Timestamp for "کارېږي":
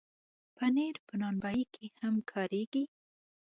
2.31-2.83